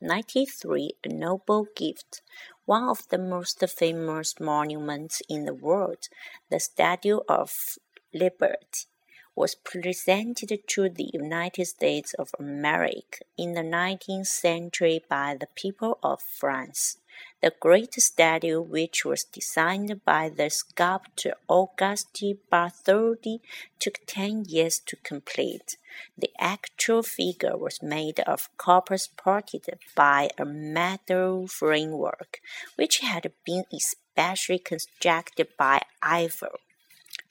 [0.00, 0.92] 93.
[1.04, 2.22] A noble gift.
[2.64, 6.08] One of the most famous monuments in the world,
[6.50, 7.52] the Statue of
[8.12, 8.86] Liberty,
[9.36, 15.98] was presented to the United States of America in the 19th century by the people
[16.02, 16.98] of France.
[17.40, 23.40] The great statue, which was designed by the sculptor Auguste Bartholdi,
[23.78, 25.76] took ten years to complete.
[26.18, 32.40] The actual figure was made of copper supported by a metal framework,
[32.76, 36.58] which had been especially constructed by Eiffel.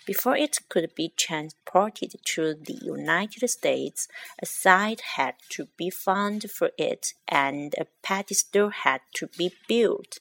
[0.05, 4.09] Before it could be transported to the United States,
[4.41, 10.19] a site had to be found for it and a pedestal had to be built.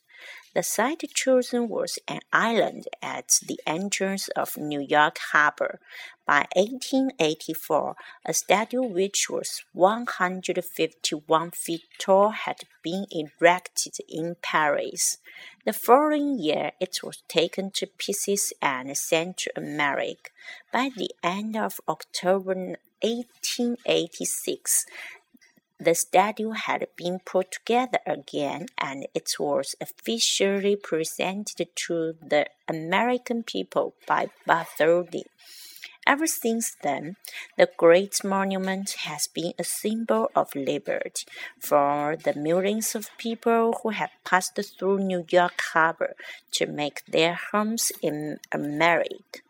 [0.54, 5.80] The site chosen was an island at the entrance of New York Harbor.
[6.26, 7.96] By 1884,
[8.26, 15.18] a statue which was 151 feet tall had been erected in Paris.
[15.64, 20.30] The following year, it was taken to pieces and sent to America.
[20.70, 22.54] By the end of October
[23.00, 24.86] 1886,
[25.84, 33.42] the statue had been put together again and it was officially presented to the American
[33.42, 35.24] people by Bartholdi.
[36.04, 37.16] Ever since then,
[37.56, 41.26] the great monument has been a symbol of liberty
[41.60, 46.16] for the millions of people who have passed through New York Harbor
[46.52, 49.40] to make their homes in America.